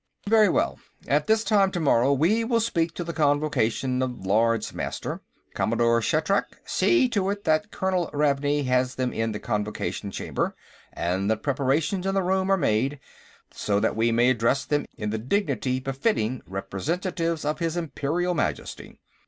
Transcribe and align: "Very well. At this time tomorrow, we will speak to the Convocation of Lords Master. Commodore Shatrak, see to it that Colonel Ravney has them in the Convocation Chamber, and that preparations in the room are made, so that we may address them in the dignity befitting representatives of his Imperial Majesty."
"Very 0.27 0.49
well. 0.49 0.79
At 1.07 1.27
this 1.27 1.43
time 1.43 1.69
tomorrow, 1.69 2.11
we 2.11 2.43
will 2.43 2.59
speak 2.59 2.95
to 2.95 3.03
the 3.03 3.13
Convocation 3.13 4.01
of 4.01 4.25
Lords 4.25 4.73
Master. 4.73 5.21
Commodore 5.53 6.01
Shatrak, 6.01 6.59
see 6.65 7.07
to 7.09 7.29
it 7.29 7.43
that 7.43 7.69
Colonel 7.69 8.09
Ravney 8.11 8.63
has 8.65 8.95
them 8.95 9.13
in 9.13 9.31
the 9.31 9.39
Convocation 9.39 10.09
Chamber, 10.09 10.55
and 10.91 11.29
that 11.29 11.43
preparations 11.43 12.07
in 12.07 12.15
the 12.15 12.23
room 12.23 12.49
are 12.49 12.57
made, 12.57 12.99
so 13.53 13.79
that 13.79 13.95
we 13.95 14.11
may 14.11 14.31
address 14.31 14.65
them 14.65 14.87
in 14.97 15.11
the 15.11 15.19
dignity 15.19 15.79
befitting 15.79 16.41
representatives 16.47 17.45
of 17.45 17.59
his 17.59 17.77
Imperial 17.77 18.33
Majesty." 18.33 18.97